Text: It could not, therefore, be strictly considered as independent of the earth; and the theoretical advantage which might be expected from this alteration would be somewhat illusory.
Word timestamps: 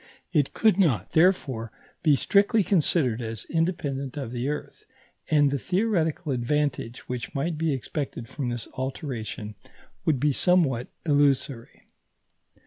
It 0.33 0.55
could 0.55 0.79
not, 0.79 1.11
therefore, 1.11 1.71
be 2.01 2.15
strictly 2.15 2.63
considered 2.63 3.21
as 3.21 3.45
independent 3.45 4.17
of 4.17 4.31
the 4.31 4.49
earth; 4.49 4.85
and 5.29 5.51
the 5.51 5.59
theoretical 5.59 6.31
advantage 6.31 7.07
which 7.07 7.35
might 7.35 7.55
be 7.55 7.71
expected 7.71 8.27
from 8.27 8.49
this 8.49 8.67
alteration 8.73 9.53
would 10.05 10.19
be 10.19 10.31
somewhat 10.33 10.87
illusory. 11.05 11.83